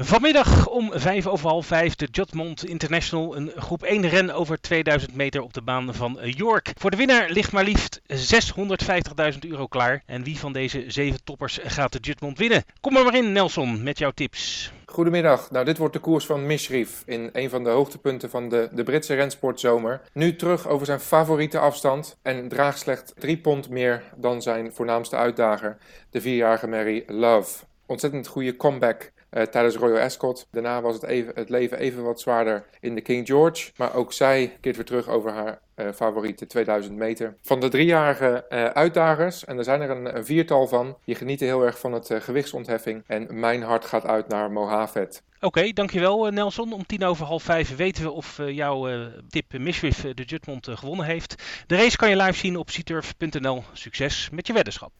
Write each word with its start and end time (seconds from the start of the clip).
Vanmiddag 0.00 0.68
om 0.68 0.90
vijf 0.92 1.26
over 1.26 1.48
half 1.48 1.66
vijf 1.66 1.94
de 1.94 2.08
Jotmont 2.10 2.64
International. 2.64 3.36
Een 3.36 3.52
groep 3.56 3.82
1 3.82 4.08
ren 4.08 4.30
over 4.30 4.60
2000 4.60 5.14
meter 5.14 5.42
op 5.42 5.52
de 5.52 5.62
baan 5.62 5.94
van 5.94 6.18
York. 6.22 6.72
Voor 6.78 6.90
de 6.90 6.96
winnaar 6.96 7.30
ligt 7.30 7.52
maar 7.52 7.64
liefst 7.64 8.00
650.000 9.32 9.38
euro 9.40 9.66
klaar. 9.66 10.02
En 10.06 10.22
wie 10.22 10.38
van 10.38 10.52
deze 10.52 10.84
zeven 10.86 11.24
toppers 11.24 11.58
gaat 11.62 11.92
de 11.92 11.98
Jutmont 12.00 12.38
winnen? 12.38 12.64
Kom 12.80 12.96
er 12.96 13.04
maar 13.04 13.16
in 13.16 13.32
Nelson 13.32 13.82
met 13.82 13.98
jouw 13.98 14.10
tips. 14.10 14.72
Goedemiddag. 14.86 15.50
Nou, 15.50 15.64
dit 15.64 15.78
wordt 15.78 15.94
de 15.94 16.00
koers 16.00 16.26
van 16.26 16.46
Mishrif 16.46 17.02
in 17.06 17.30
een 17.32 17.50
van 17.50 17.64
de 17.64 17.70
hoogtepunten 17.70 18.30
van 18.30 18.48
de, 18.48 18.68
de 18.72 18.82
Britse 18.82 19.14
rensportzomer. 19.14 20.00
Nu 20.12 20.36
terug 20.36 20.68
over 20.68 20.86
zijn 20.86 21.00
favoriete 21.00 21.58
afstand 21.58 22.18
en 22.22 22.48
draagt 22.48 22.78
slechts 22.78 23.12
drie 23.18 23.38
pond 23.38 23.68
meer 23.68 24.02
dan 24.16 24.42
zijn 24.42 24.72
voornaamste 24.72 25.16
uitdager, 25.16 25.76
de 26.10 26.20
vierjarige 26.20 26.66
Mary 26.66 27.02
Love. 27.06 27.64
Ontzettend 27.86 28.26
goede 28.26 28.56
comeback 28.56 29.12
uh, 29.30 29.42
tijdens 29.42 29.76
Royal 29.76 30.04
Ascot. 30.04 30.46
Daarna 30.50 30.80
was 30.80 30.94
het, 30.94 31.04
even, 31.04 31.32
het 31.34 31.48
leven 31.48 31.78
even 31.78 32.02
wat 32.02 32.20
zwaarder 32.20 32.64
in 32.80 32.94
de 32.94 33.00
King 33.00 33.26
George. 33.26 33.70
Maar 33.76 33.94
ook 33.94 34.12
zij 34.12 34.56
keert 34.60 34.76
weer 34.76 34.84
terug 34.84 35.08
over 35.08 35.30
haar 35.30 35.60
uh, 35.76 35.88
favoriete 35.94 36.46
2000 36.46 36.96
meter. 36.96 37.36
Van 37.42 37.60
de 37.60 37.68
driejarige 37.68 38.44
uh, 38.48 38.64
uitdagers, 38.64 39.44
en 39.44 39.58
er 39.58 39.64
zijn 39.64 39.80
er 39.80 39.90
een, 39.90 40.24
viertal 40.24 40.66
van, 40.66 40.96
die 41.04 41.14
genieten 41.14 41.46
heel 41.46 41.62
erg 41.62 41.78
van 41.78 41.92
het 41.92 42.10
gewichtsontheffing. 42.12 43.04
En 43.06 43.40
mijn 43.40 43.62
hart 43.62 43.84
gaat 43.84 44.04
uit 44.04 44.28
naar 44.28 44.50
Mohavet. 44.50 45.22
Oké, 45.36 45.46
okay, 45.46 45.72
dankjewel 45.72 46.30
Nelson. 46.30 46.72
Om 46.72 46.86
tien 46.86 47.04
over 47.04 47.26
half 47.26 47.42
vijf 47.42 47.76
weten 47.76 48.02
we 48.02 48.10
of 48.10 48.40
jouw 48.46 49.08
tip 49.28 49.58
Mishwif 49.58 50.00
de 50.00 50.22
Jutmont 50.22 50.68
gewonnen 50.70 51.06
heeft. 51.06 51.42
De 51.66 51.76
race 51.76 51.96
kan 51.96 52.08
je 52.08 52.16
live 52.16 52.38
zien 52.38 52.56
op 52.56 52.66
cturf.nl. 52.66 53.64
Succes 53.72 54.28
met 54.32 54.46
je 54.46 54.52
weddenschap. 54.52 54.92